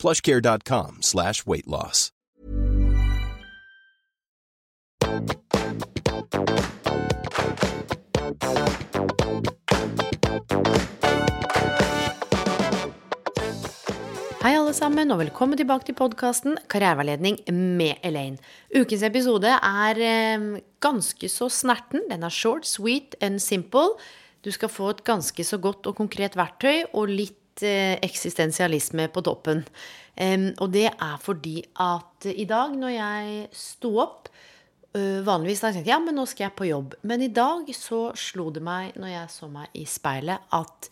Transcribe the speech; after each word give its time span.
plushcare.com 0.00 1.02
slash 1.02 1.46
weight 1.46 1.66
loss. 1.66 2.10
Hei, 14.40 14.54
alle 14.56 14.72
sammen, 14.72 15.10
og 15.12 15.20
velkommen 15.20 15.58
tilbake 15.60 15.84
til 15.90 15.94
podkasten 15.98 16.56
Karriereveiledning 16.72 17.42
med 17.52 18.00
Elaine. 18.00 18.40
Ukens 18.72 19.04
episode 19.04 19.52
er 19.52 20.00
eh, 20.00 20.46
ganske 20.80 21.28
så 21.28 21.50
snerten. 21.52 22.06
Den 22.08 22.24
er 22.24 22.32
short, 22.32 22.64
sweet 22.64 23.18
and 23.20 23.36
simple. 23.44 23.98
Du 24.40 24.48
skal 24.50 24.72
få 24.72 24.94
et 24.94 25.04
ganske 25.04 25.44
så 25.44 25.58
godt 25.60 25.84
og 25.90 25.98
konkret 26.00 26.38
verktøy 26.40 26.86
og 26.96 27.12
litt 27.12 27.39
eh, 27.66 27.96
eksistensialisme 28.02 29.08
på 29.12 29.24
toppen. 29.26 29.64
Og 30.20 30.66
det 30.74 30.90
er 30.90 31.20
fordi 31.22 31.62
at 31.80 32.26
i 32.28 32.44
dag, 32.44 32.74
når 32.76 32.90
jeg 32.92 33.46
sto 33.56 33.94
opp 34.02 34.28
øh, 34.92 35.22
Vanligvis 35.24 35.62
har 35.62 35.70
jeg 35.70 35.80
tenkt 35.80 35.88
ja, 35.88 35.98
men 36.02 36.18
nå 36.18 36.26
skal 36.28 36.48
jeg 36.48 36.56
på 36.58 36.68
jobb. 36.68 36.98
Men 37.02 37.24
i 37.24 37.30
dag 37.32 37.70
så 37.76 38.10
slo 38.18 38.50
det 38.52 38.62
meg, 38.66 38.92
når 39.00 39.14
jeg 39.14 39.32
så 39.32 39.48
meg 39.48 39.80
i 39.80 39.86
speilet, 39.88 40.44
at 40.52 40.90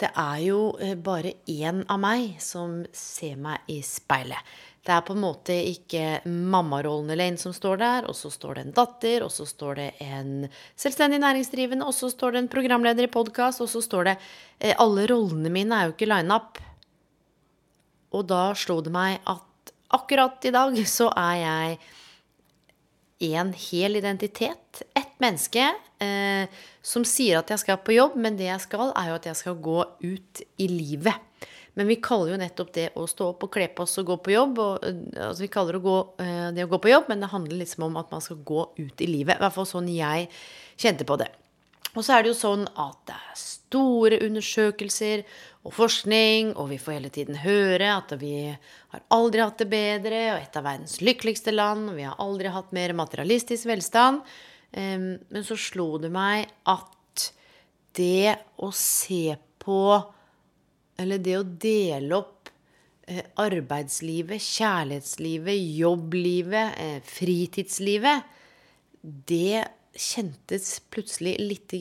det 0.00 0.10
er 0.12 0.40
jo 0.44 0.60
eh, 0.80 0.96
bare 0.96 1.36
én 1.48 1.82
av 1.88 2.00
meg 2.00 2.36
som 2.42 2.82
ser 2.96 3.38
meg 3.40 3.64
i 3.72 3.80
speilet. 3.86 4.56
Det 4.86 4.94
er 4.94 5.02
på 5.02 5.16
en 5.16 5.22
måte 5.24 5.54
ikke 5.66 6.20
mammarollen 6.24 7.18
en 7.24 7.38
som 7.40 7.54
står 7.54 7.80
der, 7.80 8.06
og 8.06 8.14
så 8.14 8.30
står 8.30 8.54
det 8.54 8.62
en 8.62 8.76
datter, 8.76 9.24
og 9.26 9.32
så 9.34 9.46
står 9.48 9.80
det 9.80 9.86
en 10.04 10.46
selvstendig 10.78 11.18
næringsdrivende, 11.24 11.88
og 11.88 11.94
så 11.96 12.10
står 12.12 12.36
det 12.36 12.42
en 12.44 12.52
programleder 12.52 13.08
i 13.08 13.10
podkast, 13.10 13.64
og 13.64 13.70
så 13.72 13.82
står 13.82 14.12
det 14.12 14.14
eh, 14.60 14.76
Alle 14.78 15.08
rollene 15.10 15.50
mine 15.50 15.74
er 15.74 15.88
jo 15.88 15.96
ikke 15.96 16.10
line-up. 16.12 16.62
Og 18.14 18.28
da 18.30 18.52
slo 18.54 18.78
det 18.84 18.94
meg 18.94 19.18
at 19.26 19.74
akkurat 19.96 20.46
i 20.46 20.54
dag 20.54 20.78
så 20.86 21.10
er 21.18 21.34
jeg 21.42 21.78
en 23.34 23.52
hel 23.58 23.98
identitet. 23.98 24.82
Ett 24.94 25.18
menneske 25.18 25.66
eh, 25.98 26.46
som 26.78 27.02
sier 27.02 27.40
at 27.40 27.50
jeg 27.50 27.64
skal 27.64 27.82
på 27.82 27.96
jobb, 27.96 28.14
men 28.22 28.38
det 28.38 28.52
jeg 28.52 28.62
skal, 28.68 28.94
er 28.94 29.10
jo 29.10 29.18
at 29.18 29.26
jeg 29.32 29.42
skal 29.42 29.58
gå 29.58 29.80
ut 29.82 30.46
i 30.62 30.70
livet. 30.70 31.16
Men 31.76 31.90
vi 31.90 31.98
kaller 32.00 32.32
jo 32.32 32.36
nettopp 32.40 32.70
det 32.72 32.86
å 32.96 33.02
stå 33.04 33.26
opp 33.34 33.42
og 33.44 33.52
kle 33.52 33.66
på 33.68 33.84
oss 33.84 33.98
og 34.00 34.06
gå 34.08 34.14
på 34.24 34.32
jobb. 34.32 34.60
Og, 34.64 34.84
eh, 34.86 35.00
altså 35.26 35.44
vi 35.44 35.50
kaller 35.52 35.76
det 35.76 35.82
å, 35.82 35.84
gå, 35.84 35.96
eh, 36.24 36.46
det 36.56 36.64
å 36.64 36.70
gå 36.72 36.78
på 36.80 36.92
jobb, 36.92 37.10
men 37.12 37.20
det 37.20 37.32
handler 37.34 37.60
liksom 37.60 37.84
om 37.90 37.98
at 38.00 38.14
man 38.14 38.24
skal 38.24 38.40
gå 38.48 38.62
ut 38.78 39.04
i 39.04 39.08
livet. 39.10 39.36
I 39.36 39.44
hvert 39.44 39.56
fall 39.58 39.68
sånn 39.68 39.90
jeg 39.92 40.30
kjente 40.80 41.04
på 41.04 41.18
det. 41.20 41.28
Og 41.92 42.00
så 42.04 42.16
er 42.16 42.24
det 42.24 42.32
jo 42.32 42.38
sånn 42.38 42.64
at 42.80 42.96
det 43.08 43.16
er 43.16 43.36
store 43.40 44.22
undersøkelser 44.24 45.26
og 45.68 45.76
forskning, 45.76 46.54
og 46.56 46.72
vi 46.72 46.80
får 46.80 46.96
hele 46.96 47.12
tiden 47.12 47.40
høre 47.44 47.92
at 47.92 48.16
vi 48.20 48.32
har 48.48 49.06
aldri 49.12 49.44
hatt 49.44 49.60
det 49.60 49.68
bedre, 49.68 50.24
og 50.32 50.40
et 50.40 50.56
av 50.56 50.64
verdens 50.64 51.00
lykkeligste 51.04 51.52
land, 51.52 51.90
og 51.90 52.00
vi 52.00 52.08
har 52.08 52.16
aldri 52.22 52.52
hatt 52.52 52.72
mer 52.76 52.96
materialistisk 52.96 53.68
velstand. 53.68 54.20
Men 54.76 55.46
så 55.46 55.56
slo 55.56 55.96
det 55.98 56.12
meg 56.12 56.52
at 56.68 57.32
det 57.96 58.36
å 58.60 58.68
se 58.76 59.36
på 59.64 59.80
Eller 61.00 61.20
det 61.22 61.36
å 61.38 61.44
dele 61.44 62.16
opp 62.16 62.50
eh, 63.08 63.24
arbeidslivet, 63.42 64.42
kjærlighetslivet, 64.42 65.58
jobblivet, 65.80 66.78
eh, 66.80 67.00
fritidslivet, 67.04 68.34
det 69.02 69.66
kjentes 69.96 70.80
plutselig 70.92 71.36
litt 71.40 71.74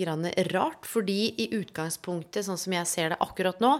rart. 0.51 0.85
Fordi 0.87 1.35
i 1.41 1.49
utgangspunktet, 1.57 2.45
sånn 2.47 2.59
som 2.59 2.75
jeg 2.75 2.91
ser 2.91 3.13
det 3.13 3.21
akkurat 3.23 3.61
nå, 3.63 3.77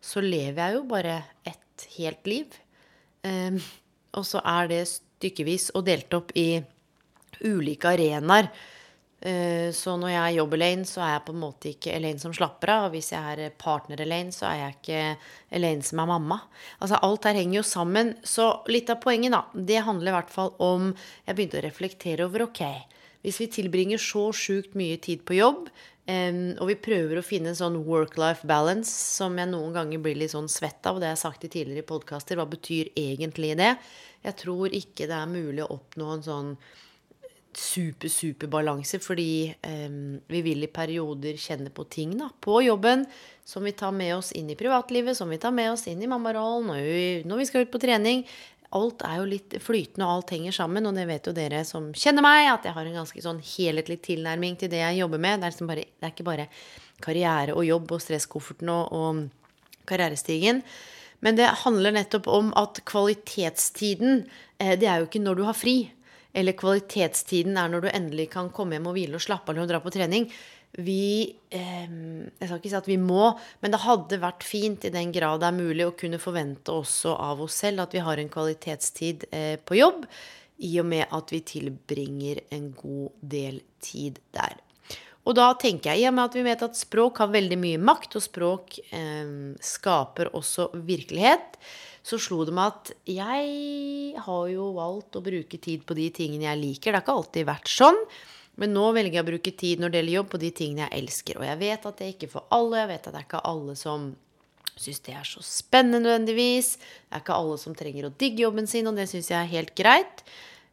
så 0.00 0.22
lever 0.22 0.62
jeg 0.62 0.78
jo 0.78 0.86
bare 0.88 1.20
et 1.48 1.86
helt 1.96 2.26
liv. 2.28 2.58
Ehm, 3.26 3.60
og 4.14 4.26
så 4.26 4.42
er 4.44 4.68
det 4.70 4.82
stykkevis 4.90 5.70
og 5.74 5.86
delt 5.88 6.14
opp 6.14 6.34
i 6.38 6.60
ulike 7.44 7.94
arenaer. 7.94 8.50
Eh, 9.20 9.72
Så 9.74 9.96
når 9.98 10.12
jeg 10.12 10.22
er 10.22 10.36
jobb-Elaine, 10.38 10.86
så 10.86 11.02
er 11.02 11.12
jeg 11.16 11.24
på 11.26 11.34
en 11.34 11.40
måte 11.42 11.70
ikke 11.72 11.94
Elaine 11.96 12.22
som 12.22 12.34
slapper 12.34 12.70
av. 12.70 12.84
Og 12.86 12.94
hvis 12.94 13.10
jeg 13.12 13.22
er 13.34 13.50
partner-Elaine, 13.58 14.30
så 14.34 14.46
er 14.46 14.60
jeg 14.60 14.76
ikke 14.76 15.00
Elaine 15.58 15.82
som 15.82 15.98
er 16.04 16.06
mamma. 16.12 16.40
Altså 16.80 17.00
Alt 17.02 17.26
her 17.26 17.34
henger 17.34 17.58
jo 17.60 17.66
sammen. 17.66 18.14
Så 18.22 18.48
litt 18.70 18.90
av 18.90 19.00
poenget, 19.02 19.34
da, 19.34 19.42
det 19.54 19.82
handler 19.84 20.12
i 20.12 20.16
hvert 20.20 20.30
fall 20.30 20.54
om 20.62 20.94
Jeg 21.26 21.34
begynte 21.34 21.58
å 21.58 21.66
reflektere 21.66 22.24
over 22.26 22.46
ok, 22.46 22.62
hvis 23.26 23.40
vi 23.42 23.50
tilbringer 23.50 23.98
så 23.98 24.28
sjukt 24.32 24.76
mye 24.78 24.96
tid 25.02 25.24
på 25.26 25.34
jobb, 25.40 25.66
og 26.08 26.68
vi 26.70 26.76
prøver 26.80 27.18
å 27.18 27.24
finne 27.26 27.50
en 27.50 27.58
sånn 27.58 27.74
work-life 27.84 28.46
balance 28.48 28.88
som 28.88 29.34
jeg 29.36 29.50
noen 29.50 29.74
ganger 29.74 30.00
blir 30.00 30.16
litt 30.16 30.32
sånn 30.32 30.48
svett 30.48 30.86
av, 30.88 30.96
og 30.96 31.02
det 31.02 31.10
har 31.10 31.16
jeg 31.18 31.24
sagt 31.26 31.44
i 31.44 31.50
tidligere 31.52 31.84
podkaster, 31.84 32.38
hva 32.38 32.46
betyr 32.48 32.88
egentlig 32.96 33.50
det? 33.58 33.74
Jeg 34.24 34.38
tror 34.40 34.72
ikke 34.72 35.04
det 35.10 35.18
er 35.18 35.28
mulig 35.28 35.66
å 35.66 35.74
oppnå 35.74 36.14
en 36.14 36.24
sånn 36.24 36.54
super, 37.56 38.08
super 38.08 38.50
balanse, 38.50 38.98
fordi 39.02 39.54
um, 39.66 40.18
vi 40.30 40.42
vil 40.44 40.66
i 40.66 40.70
perioder 40.72 41.38
kjenne 41.40 41.72
på 41.74 41.86
ting 41.90 42.12
da, 42.18 42.28
på 42.40 42.60
jobben 42.62 43.06
som 43.48 43.64
vi 43.64 43.72
tar 43.72 43.94
med 43.96 44.16
oss 44.18 44.30
inn 44.36 44.50
i 44.52 44.58
privatlivet, 44.58 45.16
som 45.16 45.30
vi 45.32 45.40
tar 45.40 45.54
med 45.56 45.72
oss 45.72 45.86
inn 45.88 46.02
i 46.04 46.10
mammarollen, 46.10 46.68
når 46.68 46.82
vi, 46.84 47.08
når 47.24 47.40
vi 47.40 47.46
skal 47.48 47.64
ut 47.64 47.72
på 47.72 47.80
trening. 47.82 48.26
Alt 48.76 49.00
er 49.08 49.22
jo 49.22 49.30
litt 49.30 49.56
flytende, 49.64 50.04
og 50.04 50.18
alt 50.18 50.34
henger 50.36 50.52
sammen, 50.52 50.84
og 50.84 50.98
det 50.98 51.06
vet 51.08 51.30
jo 51.30 51.32
dere 51.36 51.62
som 51.64 51.88
kjenner 51.96 52.24
meg, 52.24 52.50
at 52.52 52.68
jeg 52.68 52.76
har 52.76 52.90
en 52.90 53.00
ganske 53.00 53.24
sånn 53.24 53.40
helhetlig 53.54 54.02
tilnærming 54.04 54.60
til 54.60 54.68
det 54.72 54.82
jeg 54.82 55.00
jobber 55.00 55.24
med. 55.24 55.40
Det 55.40 55.48
er, 55.48 55.54
liksom 55.54 55.72
bare, 55.72 55.86
det 55.88 56.04
er 56.04 56.12
ikke 56.12 56.28
bare 56.28 56.48
karriere 57.04 57.56
og 57.56 57.64
jobb 57.64 57.96
og 57.96 58.04
stresskofferten 58.04 58.74
og, 58.74 58.92
og 58.92 59.88
karrierestigen. 59.88 60.60
Men 61.24 61.38
det 61.38 61.48
handler 61.64 61.96
nettopp 61.96 62.28
om 62.30 62.52
at 62.60 62.82
kvalitetstiden, 62.86 64.26
eh, 64.60 64.76
det 64.78 64.86
er 64.86 65.00
jo 65.00 65.08
ikke 65.08 65.24
når 65.24 65.40
du 65.40 65.46
har 65.48 65.56
fri. 65.56 65.78
Eller 66.36 66.56
kvalitetstiden 66.58 67.56
er 67.56 67.72
når 67.72 67.84
du 67.86 67.90
endelig 67.92 68.28
kan 68.34 68.50
komme 68.54 68.76
hjem 68.76 68.90
og 68.90 68.96
hvile 68.98 69.18
og 69.18 69.24
slappe 69.24 69.52
av 69.52 69.56
eller 69.56 69.70
dra 69.70 69.80
på 69.82 69.92
trening. 69.94 70.28
Vi 70.76 71.34
eh, 71.48 71.88
Jeg 71.88 72.44
skal 72.44 72.58
ikke 72.58 72.72
si 72.72 72.76
at 72.76 72.90
vi 72.90 72.98
må, 73.00 73.30
men 73.62 73.72
det 73.72 73.80
hadde 73.86 74.20
vært 74.20 74.44
fint 74.44 74.84
i 74.84 74.92
den 74.92 75.14
grad 75.14 75.40
det 75.40 75.48
er 75.48 75.56
mulig 75.56 75.86
å 75.88 75.96
kunne 75.96 76.20
forvente 76.20 76.74
også 76.74 77.14
av 77.16 77.40
oss 77.46 77.56
selv 77.64 77.86
at 77.86 77.96
vi 77.96 78.04
har 78.04 78.20
en 78.20 78.30
kvalitetstid 78.32 79.28
eh, 79.32 79.56
på 79.56 79.80
jobb, 79.80 80.04
i 80.58 80.74
og 80.82 80.88
med 80.90 81.06
at 81.14 81.30
vi 81.32 81.40
tilbringer 81.46 82.42
en 82.54 82.72
god 82.76 83.14
del 83.22 83.60
tid 83.80 84.18
der. 84.34 84.58
Og 85.28 85.36
da 85.36 85.50
tenker 85.60 85.92
jeg, 85.92 86.02
i 86.02 86.08
og 86.08 86.16
med 86.16 86.24
at 86.24 86.36
vi 86.38 86.44
vet 86.46 86.64
at 86.64 86.78
språk 86.78 87.20
har 87.22 87.32
veldig 87.32 87.58
mye 87.60 87.80
makt, 87.80 88.16
og 88.16 88.24
språk 88.24 88.78
eh, 88.96 89.34
skaper 89.64 90.32
også 90.36 90.70
virkelighet, 90.88 91.58
så 92.08 92.18
slo 92.22 92.40
det 92.48 92.54
meg 92.56 92.72
at 92.72 92.92
jeg 93.10 94.22
har 94.24 94.44
jo 94.48 94.70
valgt 94.78 95.18
å 95.18 95.24
bruke 95.24 95.60
tid 95.60 95.84
på 95.84 95.96
de 95.98 96.08
tingene 96.14 96.48
jeg 96.48 96.60
liker. 96.62 96.90
Det 96.90 97.00
har 97.00 97.04
ikke 97.04 97.16
alltid 97.20 97.48
vært 97.48 97.72
sånn. 97.72 98.00
Men 98.58 98.72
nå 98.74 98.88
velger 98.96 99.20
jeg 99.20 99.22
å 99.22 99.28
bruke 99.28 99.52
tid 99.54 99.82
når 99.82 99.92
det 99.92 100.00
gjelder 100.00 100.16
jobb, 100.16 100.30
på 100.32 100.40
de 100.42 100.50
tingene 100.60 100.86
jeg 100.86 101.02
elsker. 101.04 101.38
Og 101.38 101.46
jeg 101.46 101.60
vet 101.60 101.84
at 101.86 102.00
det 102.00 102.06
er 102.06 102.16
ikke 102.16 102.30
for 102.32 102.48
alle. 102.54 102.80
Jeg 102.80 102.90
vet 102.90 103.06
at 103.06 103.14
det 103.14 103.20
er 103.20 103.28
ikke 103.28 103.44
alle 103.52 103.76
som 103.78 104.08
syns 104.78 105.00
det 105.06 105.14
er 105.18 105.26
så 105.26 105.42
spennende 105.44 106.00
nødvendigvis. 106.06 106.74
Det 106.78 107.14
er 107.18 107.22
ikke 107.22 107.38
alle 107.38 107.60
som 107.60 107.76
trenger 107.78 108.08
å 108.08 108.14
digge 108.18 108.44
jobben 108.46 108.68
sin, 108.70 108.88
og 108.90 108.98
det 108.98 109.08
syns 109.10 109.30
jeg 109.30 109.38
er 109.38 109.52
helt 109.52 109.74
greit. 109.78 110.22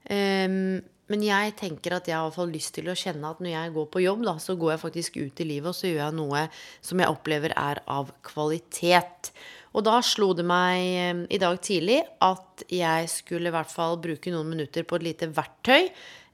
Um, 0.09 0.81
men 1.11 1.21
jeg 1.21 1.53
tenker 1.59 1.93
at 1.99 2.07
jeg 2.09 2.17
har 2.17 2.33
fall 2.33 2.49
lyst 2.53 2.73
til 2.77 2.89
å 2.89 2.97
kjenne 2.97 3.29
at 3.29 3.41
når 3.43 3.51
jeg 3.51 3.73
går 3.75 3.87
på 3.93 4.01
jobb, 4.01 4.23
da, 4.25 4.39
så 4.41 4.55
går 4.57 4.73
jeg 4.73 4.81
faktisk 4.81 5.19
ut 5.21 5.41
i 5.43 5.49
livet, 5.51 5.69
og 5.69 5.77
så 5.77 5.91
gjør 5.91 6.01
jeg 6.01 6.17
noe 6.17 6.47
som 6.81 7.01
jeg 7.01 7.13
opplever 7.13 7.53
er 7.53 7.81
av 7.85 8.09
kvalitet. 8.25 9.29
Og 9.75 9.83
da 9.83 9.99
slo 10.05 10.31
det 10.37 10.45
meg 10.47 10.79
eh, 10.79 11.23
i 11.35 11.41
dag 11.41 11.59
tidlig 11.63 11.99
at 12.23 12.63
jeg 12.71 13.09
skulle 13.11 13.51
i 13.51 13.55
hvert 13.55 13.71
fall 13.71 13.99
bruke 14.01 14.31
noen 14.31 14.53
minutter 14.55 14.87
på 14.87 14.99
et 14.99 15.07
lite 15.09 15.29
verktøy 15.35 15.89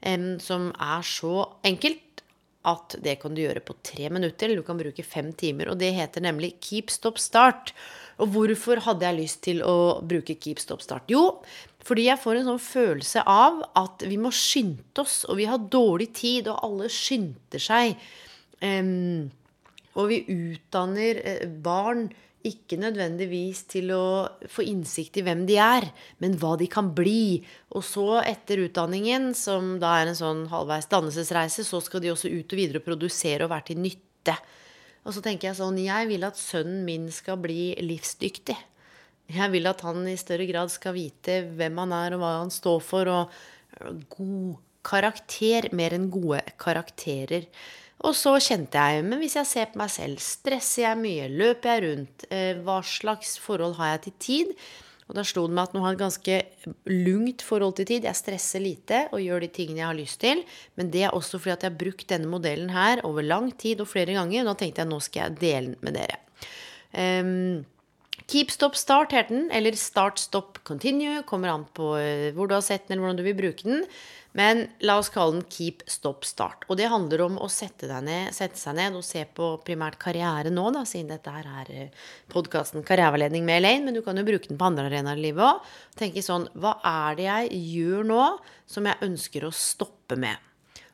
um, 0.06 0.36
som 0.42 0.70
er 0.78 1.02
så 1.06 1.48
enkelt 1.66 2.22
at 2.68 2.94
det 3.02 3.16
kan 3.18 3.34
du 3.34 3.42
gjøre 3.42 3.64
på 3.66 3.74
tre 3.82 4.06
minutter, 4.14 4.46
eller 4.46 4.62
du 4.62 4.66
kan 4.66 4.78
bruke 4.78 5.02
fem 5.02 5.32
timer. 5.34 5.72
Og 5.72 5.80
det 5.80 5.90
heter 5.96 6.22
nemlig 6.22 6.54
Keep 6.62 6.92
Stop 6.94 7.18
Start. 7.18 7.72
Og 8.22 8.30
hvorfor 8.36 8.78
hadde 8.84 9.06
jeg 9.08 9.18
lyst 9.18 9.40
til 9.48 9.64
å 9.66 9.98
bruke 10.06 10.36
Keep 10.38 10.62
Stop 10.62 10.84
Start? 10.84 11.10
Jo, 11.10 11.40
fordi 11.82 12.06
jeg 12.06 12.22
får 12.22 12.38
en 12.38 12.50
sånn 12.52 12.62
følelse 12.62 13.24
av 13.26 13.64
at 13.78 14.06
vi 14.06 14.18
må 14.20 14.30
skynde 14.30 15.02
oss, 15.02 15.24
og 15.26 15.40
vi 15.40 15.48
har 15.50 15.66
dårlig 15.72 16.12
tid, 16.14 16.52
og 16.52 16.62
alle 16.68 16.90
skynder 16.92 17.66
seg. 17.66 17.96
Um, 18.62 19.32
og 19.98 20.12
vi 20.12 20.22
utdanner 20.30 21.18
eh, 21.26 21.48
barn 21.66 22.06
Ikke 22.48 22.78
nødvendigvis 22.80 23.60
til 23.70 23.92
å 23.94 24.04
få 24.50 24.64
innsikt 24.66 25.20
i 25.20 25.24
hvem 25.26 25.44
de 25.46 25.58
er, 25.62 25.86
men 26.22 26.34
hva 26.40 26.56
de 26.58 26.66
kan 26.70 26.88
bli. 26.96 27.42
Og 27.76 27.84
så, 27.86 28.06
etter 28.26 28.64
utdanningen, 28.64 29.30
som 29.38 29.76
da 29.82 29.94
er 30.00 30.10
en 30.10 30.18
sånn 30.18 30.42
halvveis 30.50 30.90
dannelsesreise, 30.90 31.62
så 31.68 31.78
skal 31.84 32.02
de 32.02 32.10
også 32.10 32.32
ut 32.32 32.54
og 32.54 32.58
videre 32.58 32.82
og 32.82 32.88
produsere 32.88 33.46
og 33.46 33.52
være 33.54 33.70
til 33.70 33.82
nytte. 33.84 34.34
Og 35.02 35.14
så 35.14 35.22
tenker 35.22 35.50
jeg 35.50 35.58
sånn 35.58 35.78
Jeg 35.82 36.10
vil 36.10 36.26
at 36.26 36.38
sønnen 36.38 36.82
min 36.86 37.08
skal 37.14 37.38
bli 37.42 37.72
livsdyktig. 37.82 38.58
Jeg 39.32 39.54
vil 39.54 39.70
at 39.70 39.80
han 39.86 40.02
i 40.10 40.18
større 40.20 40.46
grad 40.48 40.70
skal 40.74 40.96
vite 40.96 41.40
hvem 41.54 41.78
han 41.84 41.94
er, 41.96 42.16
og 42.16 42.22
hva 42.22 42.34
han 42.40 42.52
står 42.52 42.82
for, 42.84 43.10
og 43.10 44.02
god 44.12 44.58
karakter 44.82 45.70
mer 45.78 45.94
enn 45.94 46.10
gode 46.12 46.42
karakterer. 46.60 47.46
Og 48.02 48.14
så 48.18 48.34
kjente 48.42 48.78
jeg 48.78 49.04
Men 49.06 49.20
hvis 49.22 49.36
jeg 49.38 49.48
ser 49.48 49.68
på 49.72 49.80
meg 49.82 49.90
selv, 49.94 50.22
stresser 50.22 50.88
jeg 50.88 51.02
mye? 51.02 51.28
Løper 51.30 51.74
jeg 51.74 51.84
rundt? 51.86 52.24
Eh, 52.30 52.54
hva 52.64 52.80
slags 52.86 53.36
forhold 53.42 53.76
har 53.78 53.94
jeg 53.94 54.06
til 54.08 54.16
tid? 54.26 54.56
Og 55.10 55.16
da 55.18 55.24
slo 55.26 55.44
det 55.44 55.56
meg 55.56 55.68
at 55.68 55.74
nå 55.76 55.82
har 55.82 55.92
jeg 55.92 55.98
et 55.98 56.02
ganske 56.06 56.36
lungt 56.88 57.42
forhold 57.44 57.74
til 57.76 57.88
tid. 57.90 58.06
Jeg 58.08 58.16
stresser 58.16 58.62
lite 58.64 59.02
og 59.12 59.20
gjør 59.20 59.42
de 59.44 59.50
tingene 59.52 59.82
jeg 59.82 59.88
har 59.90 59.98
lyst 59.98 60.20
til. 60.22 60.42
Men 60.80 60.92
det 60.94 61.02
er 61.04 61.16
også 61.16 61.40
fordi 61.42 61.52
at 61.56 61.66
jeg 61.66 61.74
har 61.74 61.82
brukt 61.82 62.06
denne 62.08 62.30
modellen 62.32 62.72
her 62.72 63.02
over 63.08 63.26
lang 63.26 63.50
tid 63.60 63.82
og 63.84 63.90
flere 63.90 64.16
ganger. 64.16 64.40
Og 64.42 64.52
da 64.52 64.56
tenkte 64.62 64.84
jeg 64.84 64.90
nå 64.90 65.00
skal 65.04 65.26
jeg 65.26 65.40
dele 65.42 65.74
den 65.74 65.84
med 65.84 65.98
dere. 65.98 66.18
Um, 66.92 67.60
Keep 68.26 68.50
Stop 68.50 68.76
Start 68.76 69.12
heter 69.12 69.34
den, 69.34 69.50
eller 69.50 69.72
Start 69.72 70.18
Stop 70.18 70.58
Continue. 70.64 71.22
Kommer 71.26 71.52
an 71.52 71.64
på 71.74 71.94
eh, 71.98 72.30
hvor 72.36 72.48
du 72.48 72.54
har 72.56 72.64
sett 72.64 72.86
den, 72.86 72.96
eller 72.96 73.06
hvordan 73.06 73.20
du 73.20 73.24
vil 73.26 73.38
bruke 73.38 73.66
den. 73.66 73.86
Men 74.32 74.62
la 74.80 74.96
oss 75.00 75.10
kalle 75.12 75.36
den 75.36 75.46
Keep 75.52 75.82
Stop 75.90 76.24
Start. 76.24 76.64
Og 76.70 76.78
det 76.80 76.88
handler 76.92 77.24
om 77.26 77.36
å 77.42 77.48
sette, 77.52 77.88
ned, 78.04 78.32
sette 78.36 78.60
seg 78.60 78.78
ned 78.78 78.96
og 78.96 79.04
se 79.04 79.24
på 79.28 79.50
primært 79.66 79.98
karriere 80.00 80.52
nå, 80.52 80.68
da, 80.72 80.86
siden 80.88 81.12
dette 81.12 81.34
her 81.34 81.48
er 81.62 81.72
eh, 81.74 82.06
podkasten 82.32 82.86
Karriereveiledning 82.86 83.44
med 83.48 83.60
Elaine. 83.60 83.84
Men 83.88 83.98
du 83.98 84.04
kan 84.06 84.16
jo 84.16 84.26
bruke 84.28 84.48
den 84.48 84.60
på 84.60 84.70
andre 84.70 84.88
arenaer 84.88 85.20
i 85.20 85.26
livet 85.28 85.48
òg. 85.48 85.74
Tenke 86.00 86.24
sånn 86.24 86.48
Hva 86.54 86.78
er 86.88 87.20
det 87.20 87.28
jeg 87.28 87.60
gjør 87.74 88.08
nå 88.08 88.24
som 88.70 88.88
jeg 88.88 89.04
ønsker 89.08 89.48
å 89.48 89.54
stoppe 89.56 90.20
med? 90.20 90.51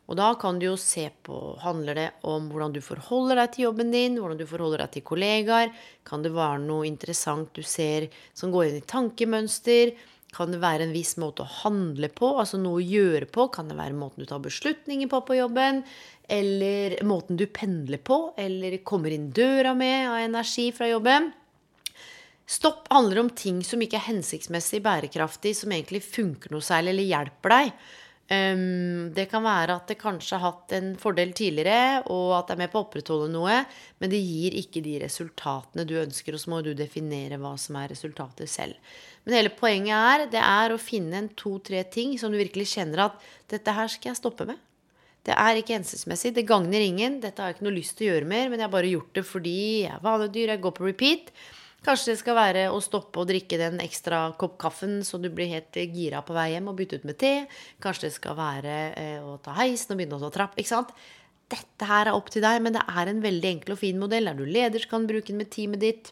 Og 0.08 0.16
da 0.16 0.32
kan 0.40 0.56
du 0.56 0.70
jo 0.70 0.76
se 0.80 1.04
på 1.24 1.38
Handler 1.60 1.98
det 1.98 2.06
om 2.28 2.46
hvordan 2.48 2.72
du 2.72 2.80
forholder 2.84 3.42
deg 3.42 3.50
til 3.54 3.66
jobben 3.66 3.90
din? 3.92 4.16
Hvordan 4.16 4.40
du 4.40 4.46
forholder 4.48 4.86
deg 4.86 4.94
til 4.94 5.04
kollegaer? 5.10 5.72
Kan 6.08 6.24
det 6.24 6.32
være 6.32 6.62
noe 6.64 6.86
interessant 6.88 7.52
du 7.56 7.60
ser 7.66 8.08
som 8.32 8.54
går 8.54 8.70
inn 8.70 8.78
i 8.80 8.86
tankemønster? 8.88 9.92
Kan 10.32 10.52
det 10.52 10.60
være 10.60 10.84
en 10.84 10.92
viss 10.92 11.14
måte 11.20 11.44
å 11.44 11.52
handle 11.62 12.10
på, 12.12 12.34
altså 12.40 12.60
noe 12.60 12.82
å 12.82 12.84
gjøre 12.84 13.28
på? 13.32 13.46
Kan 13.52 13.70
det 13.70 13.78
være 13.78 13.96
måten 13.96 14.24
du 14.24 14.28
tar 14.28 14.42
beslutninger 14.44 15.08
på 15.08 15.22
på 15.28 15.38
jobben? 15.38 15.82
Eller 16.28 16.98
måten 17.08 17.40
du 17.40 17.46
pendler 17.48 18.00
på? 18.04 18.34
Eller 18.36 18.76
kommer 18.84 19.12
inn 19.12 19.30
døra 19.32 19.72
med 19.76 20.08
av 20.10 20.18
energi 20.20 20.68
fra 20.76 20.88
jobben? 20.90 21.30
Stopp 22.48 22.86
handler 22.92 23.22
om 23.24 23.32
ting 23.36 23.60
som 23.64 23.80
ikke 23.84 23.98
er 23.98 24.08
hensiktsmessig 24.08 24.80
bærekraftig, 24.84 25.52
som 25.56 25.72
egentlig 25.72 26.00
funker 26.04 26.52
noe 26.52 26.64
særlig 26.64 26.94
eller 26.94 27.10
hjelper 27.10 27.52
deg. 27.52 27.72
Um, 28.28 29.08
det 29.16 29.24
kan 29.30 29.40
være 29.40 29.78
at 29.78 29.88
det 29.88 29.96
kanskje 30.02 30.36
har 30.36 30.52
hatt 30.52 30.72
en 30.76 30.90
fordel 31.00 31.30
tidligere, 31.32 32.02
og 32.12 32.34
at 32.36 32.50
det 32.50 32.56
er 32.58 32.60
med 32.60 32.72
på 32.74 32.82
å 32.82 32.84
opprettholde 32.84 33.30
noe, 33.32 33.62
men 34.02 34.12
det 34.12 34.20
gir 34.20 34.56
ikke 34.60 34.82
de 34.84 34.98
resultatene 35.00 35.86
du 35.88 35.94
ønsker, 35.96 36.36
og 36.36 36.42
så 36.42 36.52
må 36.52 36.58
du 36.64 36.74
definere 36.76 37.40
hva 37.40 37.54
som 37.60 37.78
er 37.80 37.88
resultatet 37.94 38.52
selv. 38.52 38.76
Men 39.24 39.38
hele 39.38 39.52
poenget 39.56 39.96
er, 39.96 40.26
det 40.36 40.44
er 40.44 40.74
å 40.74 40.80
finne 40.80 41.22
en 41.22 41.30
to-tre 41.40 41.80
ting 41.88 42.18
som 42.20 42.32
du 42.32 42.36
virkelig 42.40 42.68
kjenner 42.74 43.06
at 43.06 43.28
dette 43.48 43.76
her 43.76 43.88
skal 43.92 44.12
jeg 44.12 44.20
stoppe 44.20 44.48
med. 44.48 44.60
Det 45.24 45.34
er 45.36 45.58
ikke 45.60 45.76
hensiktsmessig. 45.76 46.32
Det 46.36 46.46
gagner 46.48 46.80
ingen. 46.80 47.18
Dette 47.20 47.42
har 47.42 47.50
jeg 47.50 47.58
ikke 47.58 47.66
noe 47.66 47.76
lyst 47.76 47.98
til 47.98 48.06
å 48.06 48.12
gjøre 48.14 48.28
mer, 48.28 48.48
men 48.48 48.60
jeg 48.60 48.68
har 48.68 48.76
bare 48.76 48.92
gjort 48.92 49.18
det 49.18 49.24
fordi 49.28 49.58
jeg 49.82 49.92
er 49.92 50.04
vanedyr, 50.04 50.52
jeg 50.54 50.62
går 50.64 50.76
på 50.76 50.86
repeat. 50.86 51.32
Kanskje 51.86 52.10
det 52.10 52.18
skal 52.20 52.34
være 52.34 52.62
å 52.74 52.80
stoppe 52.82 53.20
å 53.22 53.26
drikke 53.28 53.58
den 53.60 53.78
ekstra 53.80 54.24
kopp 54.40 54.56
kaffen 54.60 54.98
så 55.06 55.20
du 55.22 55.28
blir 55.30 55.50
helt 55.52 55.76
gira 55.94 56.24
på 56.26 56.34
vei 56.34 56.50
hjem 56.56 56.72
og 56.72 56.78
bytte 56.80 56.98
ut 56.98 57.06
med 57.06 57.18
te. 57.20 57.32
Kanskje 57.82 58.08
det 58.08 58.16
skal 58.16 58.34
være 58.38 58.74
eh, 58.98 59.20
å 59.22 59.36
ta 59.42 59.54
heisen 59.60 59.94
og 59.94 60.00
begynne 60.00 60.18
å 60.18 60.24
ta 60.26 60.32
trapp. 60.34 60.58
ikke 60.58 60.72
sant? 60.72 60.90
Dette 61.48 61.86
her 61.88 62.10
er 62.10 62.18
opp 62.18 62.32
til 62.34 62.42
deg, 62.44 62.58
men 62.64 62.74
det 62.74 62.82
er 62.82 63.08
en 63.08 63.22
veldig 63.24 63.50
enkel 63.54 63.76
og 63.76 63.80
fin 63.80 64.00
modell. 64.00 64.28
Er 64.28 64.36
du 64.36 64.44
leder, 64.44 64.82
så 64.82 64.90
kan 64.90 65.06
du 65.06 65.14
bruke 65.14 65.30
den 65.30 65.38
med 65.40 65.52
teamet 65.54 65.84
ditt. 65.84 66.10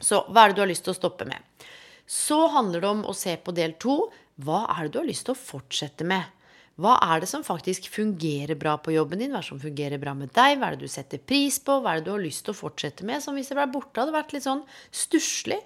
Så 0.00 0.24
hva 0.28 0.44
er 0.44 0.50
det 0.50 0.58
du 0.58 0.64
har 0.64 0.72
lyst 0.72 0.84
til 0.88 0.92
å 0.92 0.98
stoppe 0.98 1.28
med? 1.28 1.38
Så 2.10 2.42
handler 2.50 2.82
det 2.82 2.90
om 2.90 3.06
å 3.06 3.14
se 3.16 3.36
på 3.38 3.54
del 3.56 3.78
to. 3.80 4.02
Hva 4.42 4.64
er 4.74 4.88
det 4.88 4.96
du 4.96 5.00
har 5.04 5.08
lyst 5.08 5.28
til 5.28 5.36
å 5.36 5.40
fortsette 5.40 6.04
med? 6.08 6.26
Hva 6.80 6.94
er 7.12 7.20
det 7.20 7.28
som 7.28 7.42
faktisk 7.44 7.90
fungerer 7.92 8.56
bra 8.56 8.76
på 8.80 8.94
jobben 8.94 9.20
din? 9.20 9.32
Hva 9.34 9.40
er 9.40 9.44
det 9.44 9.50
som 9.50 9.60
fungerer 9.60 10.00
bra 10.00 10.14
med 10.16 10.30
deg? 10.36 10.56
Hva 10.56 10.70
er 10.70 10.78
det 10.78 10.88
du 10.88 10.92
setter 10.92 11.20
pris 11.20 11.58
på? 11.60 11.76
Hva 11.80 11.92
er 11.92 12.00
det 12.00 12.08
du 12.08 12.14
har 12.14 12.22
lyst 12.22 12.46
til 12.46 12.54
å 12.54 12.60
fortsette 12.60 13.04
med? 13.08 13.20
Som 13.24 13.36
hvis 13.36 13.50
det 13.52 13.58
ble 13.58 13.66
borte, 13.74 14.00
hadde 14.00 14.14
vært 14.14 14.32
litt 14.32 14.46
sånn 14.46 14.62
stusslig. 14.88 15.58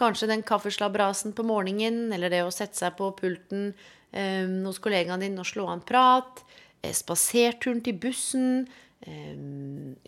Kanskje 0.00 0.30
den 0.30 0.44
kaffeslabrasen 0.48 1.34
på 1.36 1.44
morgenen, 1.44 2.06
eller 2.16 2.32
det 2.32 2.40
å 2.46 2.54
sette 2.54 2.78
seg 2.78 2.96
på 2.96 3.10
pulten 3.18 3.74
eh, 4.16 4.48
hos 4.64 4.80
kollegaen 4.80 5.26
din 5.26 5.36
og 5.42 5.50
slå 5.50 5.68
av 5.68 5.76
en 5.76 5.84
prat. 5.92 6.40
Eh, 6.80 6.94
spaserturen 6.96 7.84
til 7.84 7.98
bussen. 8.00 8.64
Eh, 9.04 9.36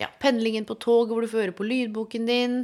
ja, 0.01 0.09
pendlingen 0.23 0.65
på 0.65 0.79
toget 0.81 1.13
hvor 1.13 1.21
du 1.21 1.29
får 1.29 1.45
høre 1.45 1.59
på 1.59 1.69
lydboken 1.69 2.25
din. 2.31 2.59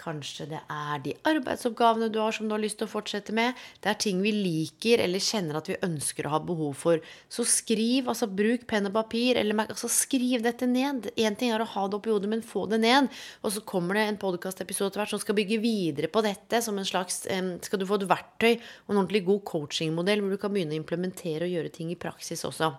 Kanskje 0.00 0.46
det 0.50 0.58
er 0.72 1.00
de 1.04 1.12
arbeidsoppgavene 1.28 2.08
du 2.10 2.16
har 2.18 2.32
som 2.34 2.48
du 2.48 2.54
har 2.54 2.62
lyst 2.62 2.78
til 2.80 2.88
å 2.88 2.90
fortsette 2.90 3.34
med. 3.36 3.58
Det 3.84 3.90
er 3.92 3.98
ting 4.00 4.22
vi 4.24 4.32
liker 4.34 5.02
eller 5.04 5.22
kjenner 5.22 5.58
at 5.60 5.68
vi 5.68 5.76
ønsker 5.84 6.26
å 6.26 6.32
ha 6.32 6.40
behov 6.42 6.72
for. 6.80 7.02
Så 7.30 7.44
skriv, 7.46 8.08
altså 8.10 8.26
bruk 8.26 8.64
penn 8.70 8.88
og 8.88 8.96
papir, 8.96 9.38
eller 9.38 9.68
altså 9.68 9.90
skriv 9.92 10.42
dette 10.42 10.66
ned. 10.66 11.10
Én 11.14 11.36
ting 11.38 11.52
er 11.54 11.62
å 11.62 11.68
ha 11.74 11.86
det 11.86 12.00
oppi 12.00 12.10
hodet, 12.10 12.32
men 12.32 12.42
få 12.42 12.64
det 12.72 12.80
ned. 12.82 13.12
Og 13.44 13.54
så 13.54 13.62
kommer 13.68 14.00
det 14.00 14.08
en 14.08 14.20
podkastepisode 14.24 14.90
etter 14.90 15.04
hvert 15.04 15.14
som 15.14 15.22
skal 15.22 15.38
bygge 15.38 15.60
videre 15.62 16.10
på 16.10 16.24
dette. 16.24 16.62
som 16.62 16.78
en 16.78 16.88
slags, 16.88 17.26
Skal 17.62 17.78
du 17.78 17.86
få 17.86 18.00
et 18.00 18.08
verktøy 18.08 18.54
og 18.56 18.94
en 18.94 19.02
ordentlig 19.04 19.24
god 19.26 19.44
coachingmodell 19.44 20.20
hvor 20.20 20.30
du 20.30 20.38
kan 20.38 20.52
begynne 20.52 20.74
å 20.74 20.82
implementere 20.82 21.46
og 21.46 21.52
gjøre 21.52 21.76
ting 21.76 21.92
i 21.92 22.00
praksis 22.00 22.44
også. 22.48 22.72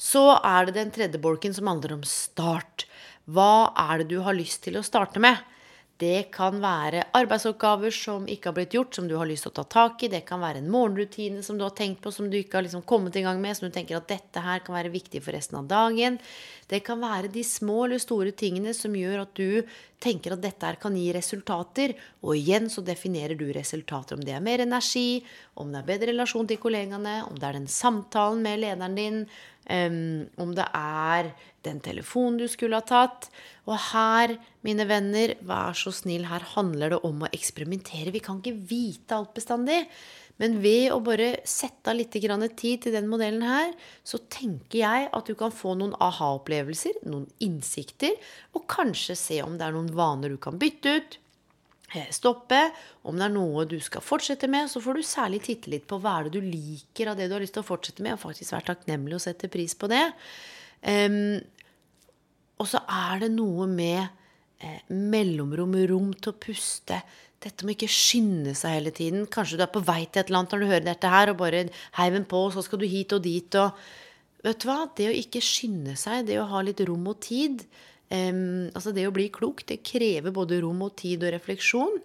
Så 0.00 0.24
er 0.40 0.64
det 0.64 0.78
den 0.78 0.90
tredje 0.90 1.20
bolken 1.20 1.52
som 1.52 1.68
handler 1.68 1.98
om 1.98 2.04
start. 2.08 2.86
Hva 3.28 3.74
er 3.76 4.00
det 4.00 4.14
du 4.14 4.22
har 4.24 4.32
lyst 4.32 4.62
til 4.64 4.78
å 4.80 4.86
starte 4.86 5.20
med? 5.20 5.36
Det 6.00 6.30
kan 6.32 6.62
være 6.62 7.02
arbeidsoppgaver 7.18 7.92
som 7.92 8.24
ikke 8.30 8.48
har 8.48 8.54
blitt 8.56 8.72
gjort, 8.72 8.94
som 8.96 9.08
du 9.08 9.18
har 9.20 9.28
lyst 9.28 9.44
til 9.44 9.52
å 9.52 9.56
ta 9.58 9.66
tak 9.68 10.06
i. 10.06 10.08
Det 10.08 10.22
kan 10.28 10.40
være 10.40 10.62
en 10.62 10.70
morgenrutine 10.72 11.42
som 11.44 11.58
du 11.58 11.66
har 11.66 11.74
tenkt 11.76 12.00
på, 12.00 12.12
som 12.14 12.30
du 12.32 12.38
ikke 12.38 12.56
har 12.56 12.64
liksom 12.64 12.86
kommet 12.88 13.18
i 13.20 13.24
gang 13.26 13.40
med, 13.42 13.58
som 13.58 13.68
du 13.68 13.74
tenker 13.74 13.98
at 13.98 14.08
dette 14.08 14.40
her 14.40 14.64
kan 14.64 14.78
være 14.78 14.94
viktig 14.94 15.20
for 15.20 15.36
resten 15.36 15.58
av 15.60 15.68
dagen. 15.68 16.16
Det 16.70 16.80
kan 16.86 17.02
være 17.02 17.28
de 17.34 17.44
små 17.44 17.82
eller 17.84 18.00
store 18.00 18.32
tingene 18.32 18.72
som 18.76 18.96
gjør 18.96 19.26
at 19.26 19.36
du 19.36 19.60
tenker 20.00 20.32
at 20.32 20.40
dette 20.40 20.64
her 20.64 20.80
kan 20.80 20.96
gi 20.96 21.10
resultater. 21.12 21.92
Og 22.24 22.32
igjen 22.38 22.72
så 22.72 22.80
definerer 22.86 23.36
du 23.36 23.50
resultater. 23.52 24.16
Om 24.16 24.24
det 24.24 24.38
er 24.38 24.44
mer 24.44 24.64
energi, 24.64 25.20
om 25.60 25.68
det 25.68 25.82
er 25.82 25.90
bedre 25.92 26.14
relasjon 26.14 26.48
til 26.48 26.62
kollegaene, 26.62 27.18
om 27.28 27.36
det 27.36 27.50
er 27.50 27.60
den 27.60 27.68
samtalen 27.68 28.40
med 28.46 28.62
lederen 28.64 28.96
din, 28.96 29.24
Um, 29.70 30.26
om 30.40 30.54
det 30.56 30.64
er 30.74 31.28
den 31.66 31.82
telefonen 31.84 32.38
du 32.40 32.46
skulle 32.50 32.78
ha 32.80 32.86
tatt. 32.86 33.28
Og 33.68 33.76
her, 33.90 34.34
mine 34.66 34.86
venner, 34.88 35.36
vær 35.46 35.76
så 35.78 35.92
snill, 35.94 36.24
her 36.30 36.46
handler 36.54 36.96
det 36.96 37.02
om 37.06 37.22
å 37.22 37.30
eksperimentere. 37.34 38.14
Vi 38.14 38.24
kan 38.24 38.40
ikke 38.40 38.56
vite 38.70 39.18
alt 39.18 39.36
bestandig. 39.36 39.84
Men 40.40 40.56
ved 40.62 40.88
å 40.94 41.02
bare 41.04 41.34
sette 41.44 41.92
av 41.92 41.98
litt 41.98 42.16
tid 42.16 42.80
til 42.80 42.94
den 42.96 43.10
modellen 43.10 43.44
her, 43.44 43.74
så 44.02 44.22
tenker 44.32 44.78
jeg 44.80 45.08
at 45.12 45.28
du 45.28 45.34
kan 45.36 45.52
få 45.52 45.74
noen 45.76 45.92
aha-opplevelser, 46.00 47.02
noen 47.04 47.26
innsikter, 47.44 48.16
og 48.56 48.64
kanskje 48.72 49.18
se 49.20 49.42
om 49.44 49.58
det 49.60 49.68
er 49.68 49.76
noen 49.76 49.92
vaner 49.92 50.32
du 50.32 50.40
kan 50.40 50.56
bytte 50.60 50.96
ut. 50.96 51.18
Eh, 51.90 52.10
stoppe. 52.14 52.58
Om 53.02 53.16
det 53.18 53.26
er 53.26 53.32
noe 53.34 53.64
du 53.66 53.78
skal 53.82 54.04
fortsette 54.04 54.46
med, 54.50 54.70
så 54.70 54.82
får 54.82 55.00
du 55.00 55.06
særlig 55.06 55.40
titte 55.42 55.72
litt 55.72 55.88
på 55.90 55.98
hva 55.98 56.18
er 56.18 56.28
det 56.28 56.38
du 56.38 56.46
liker 56.46 57.10
av 57.10 57.18
det 57.18 57.26
du 57.26 57.34
har 57.34 57.42
lyst 57.42 57.56
til 57.56 57.64
å 57.64 57.66
fortsette 57.66 58.04
med, 58.06 58.14
og 58.14 58.22
faktisk 58.22 58.54
være 58.54 58.68
takknemlig 58.68 59.16
og 59.18 59.24
sette 59.24 59.50
pris 59.50 59.74
på 59.78 59.90
det. 59.90 60.04
Um, 60.86 61.40
og 62.60 62.68
så 62.70 62.82
er 62.86 63.24
det 63.24 63.32
noe 63.34 63.66
med 63.70 64.04
eh, 64.62 64.86
mellomrom, 64.92 65.74
rom 65.90 66.12
til 66.14 66.30
å 66.30 66.38
puste. 66.38 67.00
Dette 67.40 67.66
med 67.66 67.74
ikke 67.74 67.90
skynde 67.90 68.54
seg 68.58 68.76
hele 68.76 68.94
tiden. 68.94 69.26
Kanskje 69.32 69.58
du 69.58 69.64
er 69.64 69.72
på 69.72 69.82
vei 69.82 70.04
til 70.04 70.22
et 70.22 70.30
eller 70.30 70.42
annet 70.42 70.54
når 70.54 70.62
du 70.62 70.70
hører 70.70 70.88
dette 70.92 71.10
her, 71.10 71.32
og 71.32 71.40
bare 71.40 71.66
heiv 71.98 72.20
en 72.20 72.28
på, 72.28 72.44
så 72.54 72.62
skal 72.62 72.82
du 72.82 72.86
hit 72.86 73.16
og 73.16 73.24
dit. 73.24 73.58
og 73.58 74.44
Vet 74.44 74.62
du 74.62 74.70
hva? 74.70 74.84
Det 74.96 75.08
å 75.10 75.16
ikke 75.16 75.42
skynde 75.42 75.96
seg, 75.98 76.28
det 76.28 76.38
å 76.38 76.48
ha 76.52 76.62
litt 76.64 76.84
rom 76.86 77.08
og 77.10 77.18
tid, 77.24 77.64
Um, 78.10 78.70
altså 78.74 78.90
det 78.94 79.06
å 79.06 79.14
bli 79.14 79.28
klok, 79.30 79.62
det 79.68 79.84
krever 79.86 80.34
både 80.34 80.58
rom 80.64 80.82
og 80.82 80.96
tid 80.98 81.22
og 81.26 81.34
refleksjon. 81.36 82.00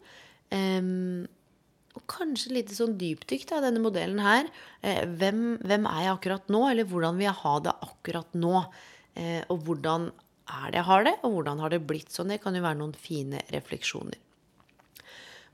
Um, 0.54 1.26
og 1.96 2.04
kanskje 2.12 2.54
litt 2.58 2.74
sånn 2.76 2.98
dypdykk 3.00 3.56
av 3.56 3.64
denne 3.66 3.82
modellen 3.84 4.20
her. 4.24 4.50
Eh, 4.84 5.06
hvem, 5.08 5.56
hvem, 5.64 5.88
er 5.88 6.06
jeg 6.06 6.18
akkurat 6.18 6.52
nå, 6.52 6.66
eller 6.68 6.88
hvordan 6.90 7.16
vil 7.20 7.30
jeg 7.30 7.40
ha 7.40 7.56
det 7.64 7.76
akkurat 7.88 8.36
nå? 8.36 8.66
Eh, 9.16 9.42
og 9.48 9.64
hvordan 9.64 10.10
er 10.60 10.68
det 10.74 10.82
jeg 10.82 10.88
har 10.90 11.08
det, 11.08 11.16
og 11.24 11.38
hvordan 11.38 11.64
har 11.64 11.74
det 11.74 11.82
blitt 11.88 12.12
sånn? 12.14 12.34
Det 12.34 12.42
kan 12.44 12.58
jo 12.58 12.66
være 12.66 12.82
noen 12.82 12.94
fine 13.00 13.42
refleksjoner. 13.56 14.20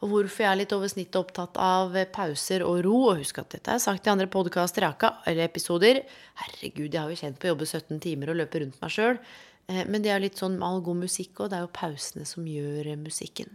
Og 0.02 0.10
hvorfor 0.10 0.42
jeg 0.42 0.50
er 0.50 0.58
litt 0.64 0.74
over 0.74 0.90
snittet 0.90 1.20
opptatt 1.20 1.60
av 1.62 1.94
pauser 2.10 2.64
og 2.66 2.80
ro. 2.88 2.96
Og 3.12 3.20
husk 3.20 3.38
at 3.38 3.54
dette 3.54 3.76
er 3.76 3.84
sagt 3.84 4.08
i 4.08 4.10
andre 4.10 4.26
podkaster 4.34 4.88
eller 4.90 5.44
episoder. 5.46 6.02
Herregud, 6.42 6.90
jeg 6.90 6.98
har 6.98 7.12
jo 7.14 7.20
kjent 7.20 7.38
på 7.38 7.46
å 7.46 7.52
jobbe 7.52 7.68
17 7.70 8.02
timer 8.02 8.34
og 8.34 8.40
løpe 8.40 8.64
rundt 8.64 8.82
meg 8.82 8.96
sjøl. 8.96 9.22
Eh, 9.68 9.84
men 9.88 10.04
det 10.04 10.14
er 10.14 10.24
litt 10.24 10.40
sånn 10.42 10.58
med 10.60 10.68
all 10.68 10.82
god 10.86 11.04
musikk 11.04 11.44
òg. 11.44 11.52
Det 11.52 11.60
er 11.60 11.66
jo 11.66 11.76
pausene 11.78 12.28
som 12.28 12.48
gjør 12.48 12.94
musikken. 13.02 13.52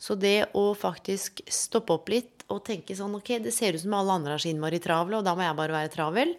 Så 0.00 0.16
det 0.18 0.50
å 0.58 0.66
faktisk 0.76 1.44
stoppe 1.48 1.94
opp 1.94 2.10
litt 2.12 2.44
og 2.52 2.64
tenke 2.66 2.96
sånn 2.96 3.14
Ok, 3.16 3.36
det 3.40 3.54
ser 3.56 3.76
ut 3.76 3.84
som 3.84 3.94
alle 3.96 4.18
andre 4.18 4.36
er 4.36 4.42
så 4.42 4.50
innmari 4.50 4.80
travle, 4.82 5.18
og 5.18 5.26
da 5.26 5.36
må 5.36 5.46
jeg 5.46 5.58
bare 5.58 5.78
være 5.78 5.92
travel. 5.94 6.34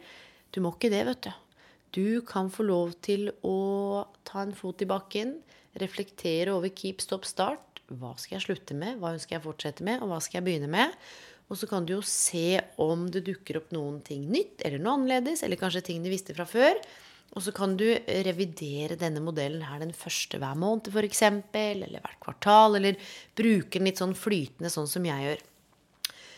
Du 0.53 0.61
må 0.63 0.75
ikke 0.75 0.91
det, 0.93 1.03
vet 1.07 1.27
du. 1.27 1.33
Du 1.95 2.07
kan 2.27 2.51
få 2.51 2.65
lov 2.67 2.97
til 3.05 3.29
å 3.47 4.05
ta 4.27 4.43
en 4.43 4.53
fot 4.55 4.81
i 4.83 4.89
bakken, 4.89 5.37
reflektere 5.79 6.53
over 6.53 6.71
keep, 6.75 7.01
stop, 7.03 7.25
start. 7.27 7.81
Hva 7.87 8.13
skal 8.19 8.37
jeg 8.37 8.45
slutte 8.47 8.75
med? 8.77 8.99
Hva 8.99 9.13
ønsker 9.15 9.37
jeg 9.37 9.43
å 9.43 9.47
fortsette 9.47 9.85
med? 9.85 10.01
Og 10.03 10.11
hva 10.11 10.19
skal 10.23 10.41
jeg 10.41 10.47
begynne 10.49 10.69
med? 10.71 10.93
Og 11.49 11.59
så 11.59 11.69
kan 11.69 11.85
du 11.85 11.93
jo 11.95 12.03
se 12.05 12.57
om 12.81 13.05
det 13.13 13.23
dukker 13.27 13.59
opp 13.59 13.73
noen 13.75 13.99
ting 14.05 14.25
nytt 14.31 14.63
eller 14.65 14.81
noe 14.81 14.97
annerledes, 14.97 15.43
eller 15.45 15.59
kanskje 15.61 15.83
ting 15.85 16.01
du 16.03 16.09
visste 16.09 16.33
fra 16.37 16.47
før. 16.49 16.79
Og 17.35 17.43
så 17.43 17.51
kan 17.55 17.73
du 17.79 17.87
revidere 18.07 18.95
denne 18.99 19.23
modellen 19.23 19.65
her 19.67 19.81
den 19.81 19.91
første 19.95 20.39
hver 20.39 20.55
måned, 20.59 20.87
f.eks., 20.87 21.23
eller 21.25 21.97
hvert 21.97 22.21
kvartal, 22.23 22.77
eller 22.79 23.01
bruke 23.35 23.75
den 23.75 23.89
litt 23.89 23.99
sånn 23.99 24.15
flytende, 24.15 24.71
sånn 24.71 24.87
som 24.87 25.07
jeg 25.07 25.27
gjør. 25.27 25.43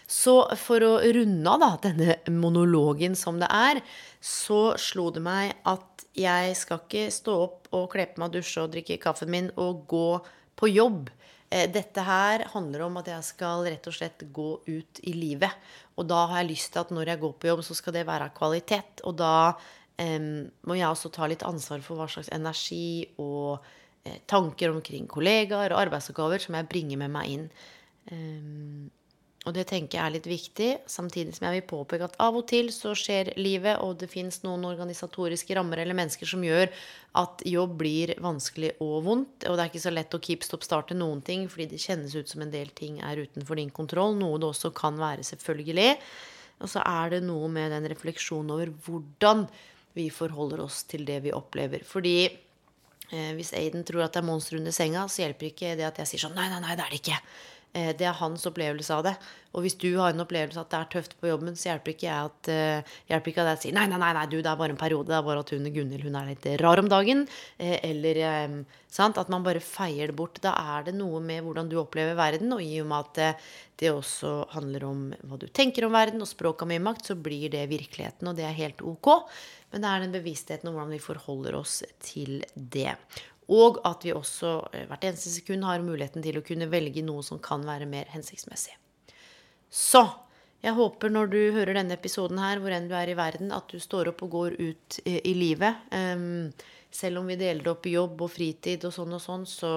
Så 0.08 0.34
for 0.56 0.84
å 0.88 0.94
runde 1.03 1.53
av 1.53 1.82
denne 1.84 2.15
monologen 2.32 3.17
som 3.20 3.41
det 3.41 3.50
er, 3.51 3.82
så 4.24 4.72
slo 4.79 5.10
det 5.12 5.22
meg 5.25 5.51
at 5.67 6.08
jeg 6.17 6.56
skal 6.58 6.82
ikke 6.82 7.10
stå 7.13 7.36
opp 7.44 7.67
og 7.75 7.89
kle 7.91 8.08
på 8.10 8.24
meg, 8.24 8.34
dusje 8.34 8.63
og 8.63 8.72
drikke 8.74 8.98
kaffen 9.03 9.29
min 9.29 9.51
og 9.60 9.84
gå 9.91 10.10
på 10.58 10.72
jobb. 10.72 11.12
Eh, 11.50 11.67
dette 11.72 12.03
her 12.03 12.48
handler 12.56 12.88
om 12.88 12.98
at 13.03 13.12
jeg 13.12 13.27
skal 13.27 13.67
rett 13.67 13.86
og 13.88 13.96
slett 13.96 14.24
gå 14.34 14.50
ut 14.65 15.03
i 15.03 15.13
livet. 15.13 15.51
Og 16.00 16.08
da 16.10 16.24
har 16.32 16.41
jeg 16.41 16.53
lyst 16.56 16.74
til 16.74 16.84
at 16.84 16.96
når 16.96 17.13
jeg 17.13 17.22
går 17.22 17.36
på 17.36 17.51
jobb, 17.51 17.65
så 17.67 17.77
skal 17.77 18.00
det 18.00 18.08
være 18.08 18.32
av 18.32 18.36
kvalitet. 18.39 19.03
Og 19.08 19.20
da 19.20 19.36
um, 20.01 20.46
må 20.68 20.77
jeg 20.77 20.89
også 20.89 21.12
ta 21.13 21.30
litt 21.30 21.46
ansvar 21.48 21.84
for 21.86 22.00
hva 22.00 22.10
slags 22.12 22.32
energi 22.36 23.08
og 23.22 23.58
uh, 23.58 24.20
tanker 24.30 24.74
omkring 24.74 25.08
kollegaer 25.12 25.74
og 25.74 25.82
arbeidsoppgaver 25.86 26.44
som 26.44 26.58
jeg 26.58 26.70
bringer 26.72 27.01
med 27.04 27.13
meg 27.13 27.34
inn. 27.34 27.50
Um, 28.12 28.88
og 29.48 29.54
det 29.56 29.63
tenker 29.70 29.96
jeg 29.96 30.04
er 30.04 30.13
litt 30.18 30.27
viktig, 30.27 30.70
samtidig 30.92 31.38
som 31.38 31.46
jeg 31.48 31.62
vil 31.62 31.70
påpeke 31.70 32.08
at 32.10 32.18
av 32.20 32.36
og 32.36 32.44
til 32.50 32.68
så 32.75 32.92
skjer 32.98 33.30
livet, 33.39 33.80
og 33.80 33.96
det 34.01 34.10
fins 34.12 34.42
noen 34.44 34.66
organisatoriske 34.68 35.56
rammer 35.56 35.80
eller 35.80 35.96
mennesker 35.96 36.27
som 36.27 36.44
gjør 36.44 36.68
at 37.22 37.46
jobb 37.48 37.77
blir 37.80 38.12
vanskelig 38.24 38.74
og 38.84 38.98
vondt. 39.06 39.46
Og 39.48 39.56
det 39.56 39.63
er 39.63 39.72
ikke 39.72 39.84
så 39.86 39.94
lett 39.94 40.18
å 40.18 40.22
keep 40.24 40.44
stop 40.44 40.68
starte 40.68 40.98
noen 40.98 41.22
ting, 41.24 41.46
fordi 41.51 41.70
det 41.72 41.80
kjennes 41.80 42.18
ut 42.18 42.27
som 42.27 42.44
en 42.44 42.51
del 42.51 42.74
ting 42.75 43.00
er 43.00 43.24
utenfor 43.24 43.62
din 43.62 43.72
kontroll, 43.72 44.18
noe 44.20 44.42
det 44.42 44.50
også 44.50 44.74
kan 44.75 45.00
være, 45.00 45.24
selvfølgelig. 45.30 45.96
Og 46.66 46.74
så 46.74 46.84
er 46.84 47.16
det 47.16 47.24
noe 47.24 47.48
med 47.54 47.72
den 47.72 47.88
refleksjonen 47.94 48.51
over 48.51 48.74
hvordan 48.84 49.48
vi 49.98 50.08
forholder 50.13 50.63
oss 50.63 50.84
til 50.89 51.06
det 51.08 51.20
vi 51.25 51.34
opplever. 51.36 51.84
Fordi 51.88 52.16
eh, 52.27 53.32
hvis 53.38 53.54
Aiden 53.58 53.86
tror 53.88 54.06
at 54.06 54.16
det 54.16 54.24
er 54.24 54.30
monster 54.30 54.60
under 54.60 54.75
senga, 54.75 55.08
så 55.10 55.25
hjelper 55.25 55.51
ikke 55.51 55.75
det 55.80 55.88
at 55.89 56.01
jeg 56.04 56.13
sier 56.13 56.27
sånn 56.27 56.38
Nei, 56.38 56.50
nei, 56.54 56.62
nei, 56.63 56.77
det 56.77 56.86
er 56.86 56.94
det 56.94 57.01
ikke. 57.01 57.22
Eh, 57.77 57.91
det 57.98 58.07
er 58.10 58.15
hans 58.17 58.46
opplevelse 58.50 58.96
av 58.96 59.03
det. 59.05 59.13
Og 59.53 59.63
hvis 59.65 59.77
du 59.79 59.89
har 59.98 60.13
en 60.13 60.24
opplevelse 60.24 60.60
at 60.62 60.72
det 60.72 60.79
er 60.79 60.89
tøft 60.96 61.15
på 61.22 61.29
jobben, 61.29 61.55
så 61.57 61.72
hjelper 61.72 61.93
ikke 61.93 62.07
jeg 62.07 62.29
at, 62.29 62.50
uh, 62.51 62.98
hjelper 63.10 63.31
ikke 63.31 63.41
at 63.41 63.51
jeg 63.55 63.62
sier 63.63 63.77
nei, 63.77 63.86
nei, 63.89 63.98
nei, 64.01 64.12
nei, 64.13 64.25
du, 64.29 64.36
det 64.38 64.51
er 64.51 64.60
bare 64.60 64.75
en 64.75 64.79
periode. 64.79 65.10
Det 65.10 65.15
er 65.17 65.25
bare 65.25 65.41
at 65.41 65.53
hun 65.55 65.69
Gunhild 65.74 66.05
hun 66.05 66.17
er 66.19 66.27
litt 66.29 66.46
rar 66.62 66.81
om 66.81 66.89
dagen. 66.91 67.24
Uh, 67.57 67.77
eller 67.79 68.19
sant? 68.93 69.17
at 69.17 69.31
man 69.34 69.46
bare 69.46 69.63
feier 69.63 70.12
det 70.12 70.17
bort. 70.19 70.41
Da 70.43 70.53
er 70.75 70.89
det 70.89 70.98
noe 70.98 71.22
med 71.24 71.41
hvordan 71.46 71.72
du 71.72 71.77
opplever 71.81 72.17
verden. 72.19 72.53
Og 72.53 72.62
i 72.62 72.75
og 72.84 72.89
med 72.91 73.07
at 73.07 73.48
det 73.81 73.93
også 73.93 74.34
handler 74.53 74.86
om 74.86 75.07
hva 75.29 75.39
du 75.41 75.48
tenker 75.50 75.88
om 75.88 75.96
verden, 75.96 76.22
og 76.22 76.29
språket 76.29 76.65
har 76.65 76.74
mye 76.74 76.86
makt, 76.89 77.10
så 77.10 77.17
blir 77.17 77.50
det 77.53 77.65
virkeligheten. 77.72 78.29
Og 78.29 78.38
det 78.38 78.46
er 78.46 78.62
helt 78.62 78.84
ok. 78.86 79.13
Men 79.74 79.84
det 79.84 79.89
er 79.89 80.05
den 80.05 80.15
bevisstheten 80.15 80.69
om 80.69 80.77
hvordan 80.77 80.93
vi 80.96 81.03
forholder 81.03 81.57
oss 81.57 81.81
til 82.03 82.43
det. 82.53 82.93
Og 83.54 83.80
at 83.88 84.04
vi 84.04 84.13
også 84.16 84.54
eh, 84.74 84.86
hvert 84.89 85.06
eneste 85.08 85.32
sekund 85.32 85.66
har 85.68 85.84
muligheten 85.84 86.24
til 86.25 86.39
å 86.39 86.46
kunne 86.46 86.70
velge 86.72 87.04
noe 87.06 87.24
som 87.24 87.39
kan 87.44 87.63
være 87.68 87.88
mer 87.89 88.10
hensiktsmessig. 88.12 88.75
Så 89.72 90.04
jeg 90.63 90.74
håper 90.75 91.13
når 91.13 91.32
du 91.32 91.39
hører 91.56 91.77
denne 91.77 91.96
episoden 91.96 92.42
her, 92.42 92.60
hvor 92.60 92.74
enn 92.75 92.89
du 92.89 92.96
er 92.98 93.12
i 93.12 93.18
verden, 93.18 93.54
at 93.56 93.70
du 93.72 93.80
står 93.80 94.12
opp 94.12 94.24
og 94.25 94.34
går 94.34 94.58
ut 94.60 95.00
i, 95.06 95.20
i 95.32 95.36
livet. 95.38 95.86
Um, 95.94 96.50
selv 96.92 97.22
om 97.22 97.30
vi 97.30 97.38
deler 97.39 97.63
det 97.63 97.72
opp 97.72 97.88
i 97.88 97.94
jobb 97.94 98.24
og 98.25 98.32
fritid 98.34 98.88
og 98.88 98.96
sånn 98.96 99.16
og 99.16 99.22
sånn, 99.22 99.46
så 99.48 99.74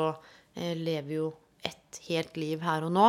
lever 0.57 0.81
lever 0.81 1.15
jo 1.15 1.27
ett 1.63 2.01
helt 2.09 2.37
liv 2.41 2.63
her 2.65 2.87
og 2.87 2.95
nå. 2.95 3.09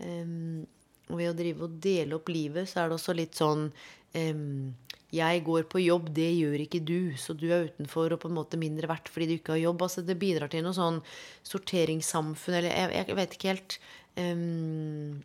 Um, 0.00 0.64
og 1.10 1.20
ved 1.20 1.30
å 1.30 1.36
drive 1.36 1.66
og 1.66 1.76
dele 1.84 2.16
opp 2.16 2.30
livet, 2.32 2.68
så 2.70 2.82
er 2.82 2.88
det 2.90 2.96
også 2.96 3.14
litt 3.16 3.36
sånn 3.36 3.66
um, 3.68 4.72
jeg 5.14 5.42
går 5.46 5.66
på 5.70 5.82
jobb, 5.82 6.08
det 6.16 6.30
gjør 6.34 6.64
ikke 6.64 6.80
du, 6.86 6.98
så 7.20 7.36
du 7.38 7.46
er 7.52 7.68
utenfor 7.70 8.14
og 8.14 8.22
på 8.22 8.30
en 8.30 8.36
måte 8.38 8.60
mindre 8.60 8.88
verdt 8.90 9.10
fordi 9.12 9.28
du 9.30 9.36
ikke 9.36 9.54
har 9.54 9.62
jobb. 9.62 9.84
Altså 9.86 10.02
Det 10.06 10.18
bidrar 10.18 10.50
til 10.52 10.64
noe 10.66 10.76
sånn 10.76 11.00
sorteringssamfunn, 11.46 12.58
eller 12.58 12.72
jeg, 12.72 13.08
jeg 13.10 13.18
vet 13.20 13.36
ikke 13.36 13.52
helt 13.52 13.78
um, 14.18 15.22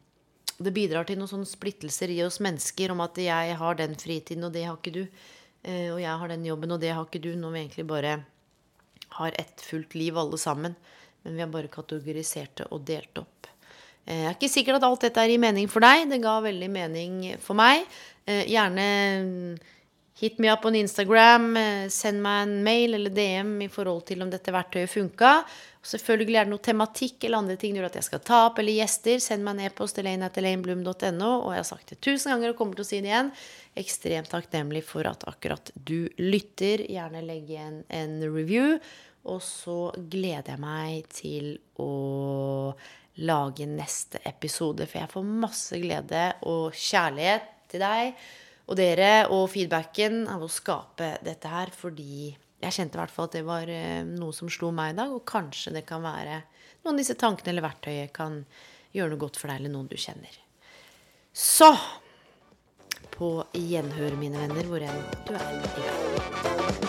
Det 0.59 0.75
bidrar 0.75 1.09
til 1.09 1.19
noen 1.19 1.31
sånne 1.31 1.49
splittelser 1.49 2.13
i 2.13 2.21
oss 2.25 2.41
mennesker 2.43 2.93
om 2.93 3.01
at 3.05 3.17
jeg 3.23 3.59
har 3.61 3.79
den 3.79 3.97
fritiden, 3.99 4.45
og 4.47 4.55
det 4.55 4.67
har 4.67 4.77
ikke 4.77 4.97
du. 5.01 5.03
Uh, 5.65 5.95
og 5.95 6.03
jeg 6.03 6.15
har 6.21 6.35
den 6.35 6.45
jobben, 6.47 6.75
og 6.75 6.83
det 6.83 6.93
har 6.93 7.07
ikke 7.07 7.23
du. 7.23 7.33
Når 7.39 7.55
vi 7.55 7.63
egentlig 7.63 7.87
bare 7.89 8.19
har 9.19 9.35
ett 9.41 9.61
fullt 9.61 9.95
liv, 9.95 10.17
alle 10.17 10.37
sammen. 10.37 10.75
Men 11.23 11.35
vi 11.35 11.41
har 11.41 11.51
bare 11.51 11.71
kategorisert 11.71 12.61
det 12.61 12.69
og 12.71 12.85
delt 12.87 13.17
opp. 13.19 13.49
Eh, 14.05 14.23
jeg 14.23 14.29
er 14.29 14.37
ikke 14.37 14.51
sikker 14.51 14.77
at 14.77 14.85
alt 14.87 15.03
dette 15.05 15.23
er 15.23 15.33
i 15.33 15.41
mening 15.41 15.69
for 15.71 15.83
deg. 15.85 16.07
Det 16.09 16.21
ga 16.23 16.37
veldig 16.43 16.69
mening 16.73 17.19
for 17.43 17.57
meg. 17.59 17.85
Eh, 18.25 18.45
gjerne 18.49 18.87
Hit 20.19 20.37
me 20.37 20.49
up 20.51 20.65
on 20.65 20.75
Instagram. 20.75 21.57
Eh, 21.57 21.87
send 21.87 22.19
meg 22.19 22.41
en 22.43 22.57
mail 22.63 22.97
eller 22.97 23.13
DM 23.15 23.53
i 23.63 23.69
forhold 23.71 24.01
til 24.09 24.19
om 24.25 24.31
dette 24.31 24.51
verktøyet 24.51 24.91
funka. 24.91 25.29
Selvfølgelig 25.79 26.35
er 26.35 26.47
det 26.47 26.51
noe 26.51 26.63
tematikk 26.65 27.23
eller 27.23 27.39
andre 27.39 27.55
ting 27.61 27.71
du 27.71 27.79
vil 27.79 27.87
at 27.87 27.95
jeg 27.95 28.07
skal 28.09 28.23
ta 28.27 28.41
opp, 28.49 28.59
eller 28.59 28.75
gjester. 28.81 29.21
Send 29.23 29.45
meg 29.45 29.55
en 29.55 29.69
e-post 29.69 30.01
elaine.elainebloom.no. 30.01 31.29
Og 31.45 31.53
jeg 31.55 31.61
har 31.61 31.69
sagt 31.69 31.93
det 31.93 32.01
tusen 32.03 32.33
ganger 32.33 32.51
og 32.51 32.57
kommer 32.59 32.75
til 32.75 32.83
å 32.83 32.89
si 32.89 32.99
det 32.99 33.13
igjen. 33.13 33.31
Ekstremt 33.79 34.31
takknemlig 34.33 34.83
for 34.89 35.07
at 35.07 35.23
akkurat 35.31 35.71
du 35.75 36.11
lytter. 36.19 36.83
Gjerne 36.91 37.23
legg 37.23 37.47
igjen 37.47 37.79
en 37.87 38.19
review. 38.27 38.75
Og 39.31 39.39
så 39.45 39.77
gleder 39.95 40.57
jeg 40.57 40.63
meg 40.65 41.07
til 41.15 41.49
å 41.79 42.75
lage 43.23 43.71
neste 43.71 44.19
episode, 44.27 44.83
for 44.83 44.99
jeg 44.99 45.11
får 45.15 45.33
masse 45.47 45.79
glede 45.79 46.27
og 46.47 46.75
kjærlighet 46.75 47.49
til 47.71 47.87
deg 47.87 48.13
og 48.69 48.77
dere 48.77 49.25
og 49.33 49.47
feedbacken 49.49 50.27
av 50.29 50.43
å 50.45 50.51
skape 50.51 51.15
dette 51.25 51.49
her, 51.49 51.71
fordi 51.73 52.29
jeg 52.59 52.75
kjente 52.75 52.99
i 52.99 53.01
hvert 53.01 53.13
fall 53.13 53.29
at 53.29 53.37
det 53.39 53.45
var 53.47 53.71
eh, 53.71 54.03
noe 54.05 54.35
som 54.35 54.51
slo 54.51 54.69
meg 54.75 54.93
i 54.93 54.99
dag, 54.99 55.13
og 55.15 55.25
kanskje 55.27 55.73
det 55.79 55.85
kan 55.89 56.03
være 56.05 56.43
noen 56.83 56.93
av 56.93 57.01
disse 57.01 57.17
tankene 57.19 57.53
eller 57.53 57.65
verktøyet 57.65 58.13
kan 58.15 58.43
gjøre 58.93 59.13
noe 59.13 59.23
godt 59.25 59.39
for 59.39 59.49
deg 59.49 59.61
eller 59.61 59.73
noen 59.73 59.89
du 59.89 59.97
kjenner. 59.99 60.37
Så 61.33 61.71
på 63.15 63.31
gjenhør, 63.57 64.15
mine 64.19 64.45
venner, 64.45 64.69
hvor 64.69 64.85
enn 64.85 65.03
du 65.27 65.33
er 65.35 65.49
i 65.49 65.63
verden. 65.65 66.88